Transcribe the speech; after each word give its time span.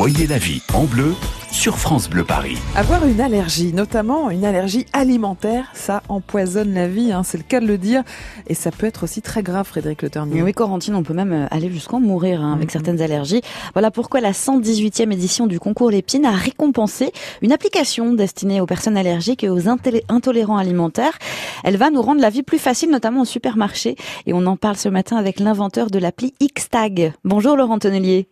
Voyez 0.00 0.26
la 0.26 0.38
vie 0.38 0.62
en 0.72 0.84
bleu 0.84 1.12
sur 1.52 1.76
France 1.76 2.08
Bleu 2.08 2.24
Paris. 2.24 2.56
Avoir 2.74 3.04
une 3.04 3.20
allergie, 3.20 3.74
notamment 3.74 4.30
une 4.30 4.46
allergie 4.46 4.86
alimentaire, 4.94 5.70
ça 5.74 6.02
empoisonne 6.08 6.72
la 6.72 6.88
vie, 6.88 7.12
hein, 7.12 7.22
c'est 7.22 7.36
le 7.36 7.44
cas 7.44 7.60
de 7.60 7.66
le 7.66 7.76
dire. 7.76 8.02
Et 8.46 8.54
ça 8.54 8.70
peut 8.70 8.86
être 8.86 9.02
aussi 9.02 9.20
très 9.20 9.42
grave, 9.42 9.66
Frédéric 9.66 10.00
Le 10.00 10.08
Ternier. 10.08 10.42
Oui, 10.42 10.54
Corentine, 10.54 10.94
on 10.94 11.02
peut 11.02 11.12
même 11.12 11.34
euh, 11.34 11.46
aller 11.50 11.70
jusqu'en 11.70 12.00
mourir 12.00 12.40
hein, 12.40 12.54
avec 12.54 12.70
mm-hmm. 12.70 12.72
certaines 12.72 13.02
allergies. 13.02 13.42
Voilà 13.74 13.90
pourquoi 13.90 14.22
la 14.22 14.32
118e 14.32 15.12
édition 15.12 15.46
du 15.46 15.60
concours 15.60 15.90
Lépine 15.90 16.24
a 16.24 16.32
récompensé 16.32 17.12
une 17.42 17.52
application 17.52 18.14
destinée 18.14 18.62
aux 18.62 18.66
personnes 18.66 18.96
allergiques 18.96 19.44
et 19.44 19.50
aux 19.50 19.68
intolérants 19.68 20.56
alimentaires. 20.56 21.18
Elle 21.62 21.76
va 21.76 21.90
nous 21.90 22.00
rendre 22.00 22.22
la 22.22 22.30
vie 22.30 22.42
plus 22.42 22.58
facile, 22.58 22.88
notamment 22.88 23.20
au 23.20 23.26
supermarché. 23.26 23.96
Et 24.24 24.32
on 24.32 24.46
en 24.46 24.56
parle 24.56 24.76
ce 24.76 24.88
matin 24.88 25.18
avec 25.18 25.40
l'inventeur 25.40 25.90
de 25.90 25.98
l'appli 25.98 26.32
Xtag. 26.42 27.12
Bonjour 27.22 27.54
Laurent 27.54 27.78
Tonnelier. 27.78 28.30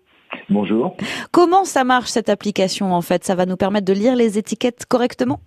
Bonjour. 0.51 0.97
Comment 1.31 1.65
ça 1.65 1.85
marche 1.85 2.09
cette 2.09 2.29
application 2.29 2.93
en 2.93 3.03
fait? 3.03 3.25
Ça 3.25 3.35
va 3.35 3.47
nous 3.47 3.57
permettre 3.57 3.87
de 3.87 3.93
lire 3.93 4.17
les 4.17 4.39
étiquettes 4.39 4.87
correctement? 4.87 5.41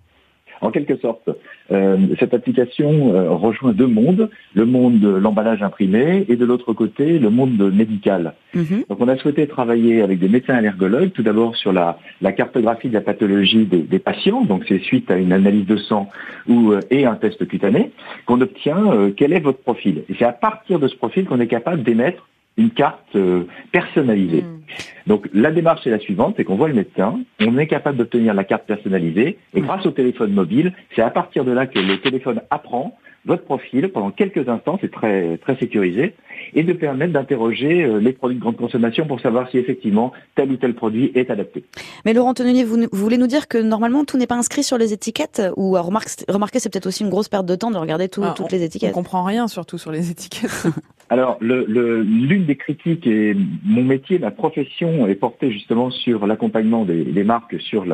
En 0.62 0.70
quelque 0.70 0.96
sorte, 0.98 1.28
euh, 1.72 1.96
cette 2.20 2.34
application 2.34 3.12
euh, 3.12 3.30
rejoint 3.30 3.72
deux 3.72 3.88
mondes, 3.88 4.30
le 4.54 4.64
monde 4.64 5.00
de 5.00 5.08
l'emballage 5.08 5.60
imprimé 5.60 6.24
et 6.28 6.36
de 6.36 6.44
l'autre 6.44 6.72
côté, 6.72 7.18
le 7.18 7.30
monde 7.30 7.72
médical. 7.74 8.34
Mhm. 8.54 8.84
Donc 8.88 9.00
on 9.00 9.08
a 9.08 9.16
souhaité 9.16 9.48
travailler 9.48 10.02
avec 10.02 10.20
des 10.20 10.28
médecins 10.28 10.54
allergologues, 10.54 11.10
tout 11.10 11.24
d'abord 11.24 11.56
sur 11.56 11.72
la, 11.72 11.98
cartographie 12.36 12.88
de 12.88 12.94
la 12.94 13.00
pathologie 13.00 13.64
des, 13.64 13.98
patients, 13.98 14.42
donc 14.42 14.64
c'est 14.68 14.78
suite 14.78 15.10
à 15.10 15.16
une 15.16 15.32
analyse 15.32 15.66
de 15.66 15.76
sang 15.76 16.08
ou, 16.48 16.70
euh, 16.70 16.80
et 16.92 17.06
un 17.06 17.16
test 17.16 17.44
cutané, 17.48 17.90
qu'on 18.26 18.40
obtient 18.40 19.10
quel 19.16 19.32
est 19.32 19.40
votre 19.40 19.58
profil? 19.58 20.04
Et 20.08 20.14
c'est 20.16 20.24
à 20.24 20.32
partir 20.32 20.78
de 20.78 20.86
ce 20.86 20.94
profil 20.94 21.24
qu'on 21.24 21.40
est 21.40 21.48
capable 21.48 21.82
d'émettre 21.82 22.28
une 22.56 22.70
carte 22.70 23.16
euh, 23.16 23.44
personnalisée. 23.72 24.42
Hmm. 24.42 24.60
Donc 25.06 25.28
la 25.32 25.50
démarche 25.50 25.86
est 25.86 25.90
la 25.90 25.98
suivante, 25.98 26.34
c'est 26.36 26.44
qu'on 26.44 26.56
voit 26.56 26.68
le 26.68 26.74
médecin, 26.74 27.20
on 27.40 27.58
est 27.58 27.66
capable 27.66 27.98
d'obtenir 27.98 28.34
la 28.34 28.44
carte 28.44 28.66
personnalisée, 28.66 29.38
et 29.54 29.60
hmm. 29.60 29.64
grâce 29.64 29.86
au 29.86 29.90
téléphone 29.90 30.32
mobile, 30.32 30.72
c'est 30.94 31.02
à 31.02 31.10
partir 31.10 31.44
de 31.44 31.52
là 31.52 31.66
que 31.66 31.78
le 31.78 31.98
téléphone 32.00 32.40
apprend 32.50 32.96
votre 33.24 33.44
profil 33.44 33.88
pendant 33.88 34.10
quelques 34.10 34.48
instants, 34.48 34.78
c'est 34.80 34.90
très 34.90 35.38
très 35.38 35.56
sécurisé, 35.56 36.14
et 36.54 36.64
de 36.64 36.72
permettre 36.72 37.12
d'interroger 37.12 37.84
euh, 37.84 37.98
les 37.98 38.12
produits 38.12 38.36
de 38.36 38.42
grande 38.42 38.56
consommation 38.56 39.06
pour 39.06 39.20
savoir 39.20 39.48
si 39.50 39.58
effectivement 39.58 40.12
tel 40.34 40.50
ou 40.50 40.56
tel 40.56 40.74
produit 40.74 41.12
est 41.14 41.30
adapté. 41.30 41.64
Mais 42.04 42.14
Laurent 42.14 42.34
Tonnelier, 42.34 42.64
vous, 42.64 42.78
voulez 42.90 43.18
nous 43.18 43.28
dire 43.28 43.46
que 43.46 43.58
normalement 43.58 44.04
tout 44.04 44.18
n'est 44.18 44.26
pas 44.26 44.34
inscrit 44.34 44.64
sur 44.64 44.76
les 44.76 44.92
étiquettes 44.92 45.42
ou 45.56 45.72
remarquez, 45.72 46.58
c'est 46.58 46.72
peut-être 46.72 46.86
aussi 46.86 47.04
une 47.04 47.10
grosse 47.10 47.28
perte 47.28 47.46
de 47.46 47.54
temps 47.54 47.70
de 47.70 47.78
regarder 47.78 48.08
ah, 48.20 48.34
toutes 48.36 48.50
les 48.50 48.64
étiquettes. 48.64 48.90
On 48.90 48.94
comprend 48.94 49.24
rien 49.24 49.46
surtout 49.46 49.78
sur 49.78 49.92
les 49.92 50.10
étiquettes. 50.10 50.66
Alors, 51.12 51.36
l'une 51.42 52.46
des 52.46 52.56
critiques 52.56 53.06
et 53.06 53.36
mon 53.66 53.84
métier, 53.84 54.18
ma 54.18 54.30
profession 54.30 55.06
est 55.06 55.14
portée 55.14 55.52
justement 55.52 55.90
sur 55.90 56.26
l'accompagnement 56.26 56.86
des, 56.86 57.22
marques 57.22 57.60
sur 57.60 57.84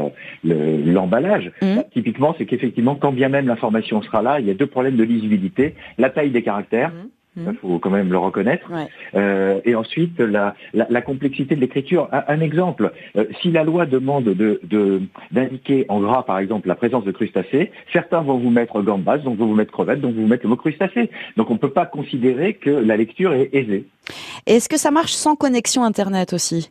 l'emballage. 0.45 1.51
Mmh. 1.61 1.75
Bah, 1.75 1.83
typiquement, 1.93 2.37
c'est 2.39 2.47
qu'effectivement, 2.47 2.95
quand 2.95 3.11
bien 3.11 3.29
même 3.29 3.49
l'information 3.49 4.03
sera 4.03 4.23
là, 4.23 4.39
il 4.39 4.47
y 4.47 4.53
a 4.53 4.55
deux 4.55 4.69
problèmes 4.69 4.95
de 4.95 5.03
lisibilité 5.03 5.75
la 5.99 6.11
taille 6.11 6.31
des 6.31 6.43
caractères. 6.45 6.91
Mmh. 6.91 7.09
Il 7.39 7.53
mmh. 7.53 7.57
faut 7.61 7.79
quand 7.79 7.91
même 7.91 8.11
le 8.11 8.19
reconnaître. 8.19 8.71
Euh, 9.15 9.61
et 9.65 9.75
ensuite, 9.75 10.19
la, 10.21 10.55
complexité 11.03 11.55
de 11.55 11.61
l'écriture. 11.61 12.09
Un, 12.13 12.41
exemple, 12.41 12.93
euh, 13.17 13.25
si 13.41 13.51
la 13.51 13.65
loi 13.65 13.87
demande 13.87 14.35
d'indiquer 15.31 15.87
en 15.89 16.01
gras, 16.01 16.23
par 16.25 16.39
exemple, 16.39 16.69
la 16.69 16.75
présence 16.75 17.05
de 17.05 17.13
crustacés, 17.13 17.71
certains 17.93 18.21
vont 18.21 18.39
vous 18.39 18.51
mettre 18.51 18.83
gambas, 18.83 19.19
donc 19.19 19.39
vont 19.39 19.47
vous 19.47 19.55
mettre 19.55 19.73
crevettes, 19.73 20.01
donc 20.01 20.15
vont 20.15 20.23
vous 20.23 20.29
mettre 20.29 20.45
le 20.45 20.51
mot 20.51 20.57
crustacés. 20.57 21.11
Donc 21.37 21.51
on 21.51 21.55
ne 21.55 21.59
peut 21.59 21.71
pas 21.71 21.87
considérer 21.87 22.55
que 22.55 22.71
la 22.71 22.97
lecture 22.97 23.33
est 23.33 23.51
aisée. 23.53 23.87
Est-ce 24.47 24.69
que 24.69 24.79
ça 24.79 24.91
marche 24.91 25.13
sans 25.13 25.37
connexion 25.37 25.85
Internet 25.85 26.33
aussi? 26.33 26.71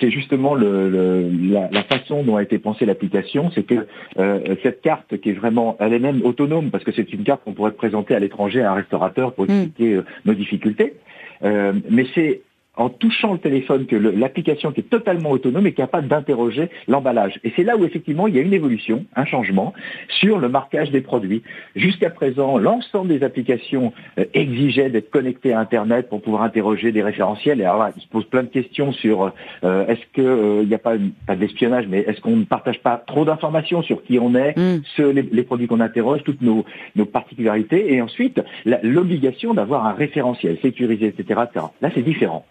C'est 0.00 0.10
justement 0.10 0.54
le, 0.54 1.30
la, 1.50 1.82
façon 1.84 2.22
dont 2.22 2.36
a 2.36 2.42
été 2.42 2.58
pensée 2.58 2.86
l'application, 2.86 3.50
c'est 3.54 3.62
que 3.62 3.86
euh, 4.18 4.56
cette 4.62 4.80
carte 4.80 5.18
qui 5.18 5.30
est 5.30 5.34
vraiment, 5.34 5.76
elle 5.80 5.92
est 5.92 5.98
même 5.98 6.22
autonome 6.24 6.70
parce 6.70 6.84
que 6.84 6.92
c'est 6.92 7.12
une 7.12 7.24
carte 7.24 7.44
qu'on 7.44 7.52
pourrait 7.52 7.72
présenter 7.72 8.14
à 8.14 8.18
l'étranger 8.18 8.62
à 8.62 8.72
un 8.72 8.74
restaurateur 8.74 9.34
pour 9.34 9.46
hmm. 9.46 9.50
expliquer 9.50 9.94
euh, 9.94 10.04
nos 10.24 10.34
difficultés. 10.34 10.94
Euh, 11.42 11.72
mais 11.90 12.06
c'est 12.14 12.42
en 12.76 12.88
touchant 12.88 13.32
le 13.32 13.38
téléphone 13.38 13.86
que 13.86 13.96
l'application 13.96 14.72
qui 14.72 14.80
est 14.80 14.90
totalement 14.90 15.30
autonome 15.30 15.66
est 15.66 15.72
capable 15.72 16.08
d'interroger 16.08 16.68
l'emballage. 16.88 17.38
Et 17.44 17.52
c'est 17.54 17.62
là 17.62 17.76
où 17.76 17.84
effectivement 17.84 18.26
il 18.26 18.34
y 18.34 18.38
a 18.38 18.42
une 18.42 18.52
évolution, 18.52 19.04
un 19.14 19.24
changement 19.24 19.72
sur 20.08 20.38
le 20.38 20.48
marquage 20.48 20.90
des 20.90 21.00
produits. 21.00 21.42
Jusqu'à 21.76 22.10
présent, 22.10 22.58
l'ensemble 22.58 23.08
des 23.08 23.22
applications 23.22 23.92
euh, 24.18 24.24
exigeaient 24.34 24.90
d'être 24.90 25.10
connectées 25.10 25.52
à 25.52 25.60
Internet 25.60 26.08
pour 26.08 26.20
pouvoir 26.20 26.42
interroger 26.42 26.92
des 26.92 27.02
référentiels. 27.02 27.60
Et 27.60 27.64
alors 27.64 27.78
là, 27.78 27.92
ils 27.96 28.02
se 28.02 28.08
posent 28.08 28.26
plein 28.26 28.42
de 28.42 28.48
questions 28.48 28.92
sur 28.92 29.32
euh, 29.62 29.86
est-ce 29.86 30.00
qu'il 30.12 30.24
euh, 30.24 30.64
n'y 30.64 30.74
a 30.74 30.78
pas, 30.78 30.94
pas 31.26 31.36
d'espionnage, 31.36 31.86
mais 31.88 32.00
est-ce 32.00 32.20
qu'on 32.20 32.36
ne 32.36 32.44
partage 32.44 32.80
pas 32.80 33.02
trop 33.06 33.24
d'informations 33.24 33.82
sur 33.82 34.02
qui 34.02 34.18
on 34.18 34.34
est, 34.34 34.56
mm. 34.56 35.10
les, 35.32 35.42
produits 35.42 35.66
qu'on 35.66 35.80
interroge, 35.80 36.22
toutes 36.24 36.42
nos, 36.42 36.64
nos 36.96 37.06
particularités, 37.06 37.92
et 37.92 38.02
ensuite 38.02 38.40
l'obligation 38.82 39.54
d'avoir 39.54 39.86
un 39.86 39.92
référentiel 39.92 40.58
sécurisé, 40.60 41.06
etc. 41.06 41.40
etc. 41.44 41.66
Là, 41.80 41.90
c'est 41.94 42.02
différent. 42.02 42.44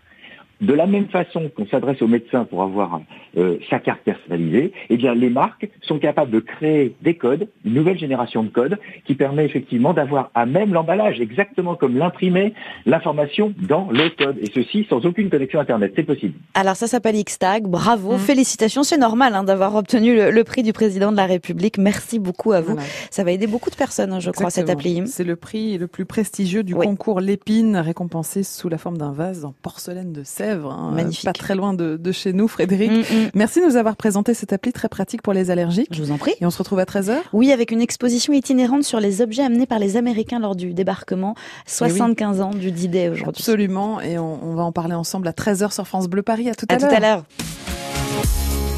De 0.63 0.73
la 0.73 0.85
même 0.85 1.07
façon 1.09 1.51
qu'on 1.53 1.67
s'adresse 1.67 2.01
au 2.01 2.07
médecin 2.07 2.45
pour 2.45 2.63
avoir 2.63 3.01
euh, 3.35 3.57
sa 3.69 3.79
carte 3.79 3.99
personnalisée, 4.01 4.71
eh 4.89 4.95
bien 4.95 5.13
les 5.13 5.29
marques 5.29 5.69
sont 5.81 5.99
capables 5.99 6.31
de 6.31 6.39
créer 6.39 6.95
des 7.01 7.15
codes, 7.15 7.49
une 7.65 7.73
nouvelle 7.73 7.99
génération 7.99 8.43
de 8.43 8.49
codes, 8.49 8.77
qui 9.05 9.15
permet 9.15 9.43
effectivement 9.43 9.93
d'avoir 9.93 10.31
à 10.33 10.45
même 10.45 10.73
l'emballage, 10.73 11.19
exactement 11.19 11.75
comme 11.75 11.97
l'imprimer, 11.97 12.53
l'information 12.85 13.53
dans 13.67 13.89
le 13.91 14.09
code. 14.17 14.37
Et 14.39 14.49
ceci 14.53 14.87
sans 14.89 15.05
aucune 15.05 15.29
connexion 15.29 15.59
Internet. 15.59 15.91
C'est 15.97 16.03
possible. 16.03 16.35
Alors 16.53 16.77
ça 16.77 16.87
s'appelle 16.87 17.21
Xtag. 17.21 17.63
Bravo, 17.63 18.13
mmh. 18.13 18.19
félicitations. 18.19 18.83
C'est 18.83 18.97
normal 18.97 19.35
hein, 19.35 19.43
d'avoir 19.43 19.75
obtenu 19.75 20.15
le, 20.15 20.43
prix 20.45 20.63
du 20.63 20.71
président 20.71 21.11
de 21.11 21.17
la 21.17 21.25
République. 21.25 21.77
Merci 21.77 22.19
beaucoup 22.19 22.53
à 22.53 22.61
vous. 22.61 22.77
Ça 23.11 23.25
va 23.25 23.31
aider 23.31 23.47
beaucoup 23.47 23.69
de 23.69 23.75
personnes, 23.75 24.13
hein, 24.13 24.21
je 24.21 24.31
crois, 24.31 24.49
cette 24.49 24.69
appli. 24.69 25.03
C'est 25.07 25.25
le 25.25 25.35
prix 25.35 25.77
le 25.77 25.87
plus 25.87 26.05
prestigieux 26.05 26.63
du 26.63 26.73
concours 26.73 27.19
Lépine, 27.19 27.75
récompensé 27.75 28.43
sous 28.43 28.69
la 28.69 28.77
forme 28.77 28.97
d'un 28.97 29.11
vase 29.11 29.43
en 29.43 29.53
porcelaine 29.61 30.13
de 30.13 30.23
Sèvres 30.53 30.71
Hein, 30.71 30.91
Magnifique. 30.91 31.25
pas 31.25 31.33
très 31.33 31.55
loin 31.55 31.73
de, 31.73 32.11
chez 32.11 32.33
nous, 32.33 32.47
Frédéric. 32.47 32.91
Mm, 32.91 32.99
mm. 32.99 33.29
Merci 33.33 33.61
de 33.61 33.65
nous 33.65 33.75
avoir 33.75 33.95
présenté 33.95 34.33
cette 34.33 34.53
appli 34.53 34.71
très 34.71 34.89
pratique 34.89 35.21
pour 35.21 35.33
les 35.33 35.51
allergiques. 35.51 35.89
Je 35.91 36.01
vous 36.01 36.11
en 36.11 36.17
prie. 36.17 36.33
Et 36.39 36.45
on 36.45 36.51
se 36.51 36.57
retrouve 36.57 36.79
à 36.79 36.85
13h 36.85 37.17
Oui, 37.33 37.51
avec 37.51 37.71
une 37.71 37.81
exposition 37.81 38.33
itinérante 38.33 38.83
sur 38.83 38.99
les 38.99 39.21
objets 39.21 39.43
amenés 39.43 39.65
par 39.65 39.79
les 39.79 39.97
Américains 39.97 40.39
lors 40.39 40.55
du 40.55 40.73
débarquement. 40.73 41.35
75 41.65 42.41
ans 42.41 42.51
du 42.51 42.71
D-Day 42.71 43.09
aujourd'hui. 43.09 43.41
Absolument. 43.41 44.01
Et 44.01 44.17
on, 44.19 44.55
va 44.55 44.63
en 44.63 44.71
parler 44.71 44.93
ensemble 44.93 45.27
à 45.27 45.31
13h 45.31 45.73
sur 45.73 45.87
France 45.87 46.07
Bleu 46.07 46.21
Paris. 46.21 46.49
À 46.49 46.55
tout 46.55 46.65
à, 46.69 46.77
l'heure. 46.77 46.85
À 46.85 46.89
tout 46.89 46.95
à 46.95 46.99
l'heure. 46.99 47.23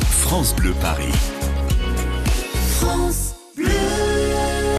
France 0.10 0.56
Bleu 0.56 0.74
Paris. 0.82 1.12